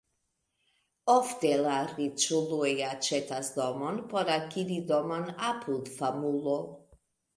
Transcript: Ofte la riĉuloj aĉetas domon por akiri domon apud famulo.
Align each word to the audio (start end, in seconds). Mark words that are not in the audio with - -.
Ofte 1.15 1.51
la 1.65 1.75
riĉuloj 1.91 2.71
aĉetas 2.87 3.53
domon 3.59 3.99
por 4.15 4.33
akiri 4.37 4.79
domon 4.93 5.33
apud 5.51 5.93
famulo. 6.01 6.57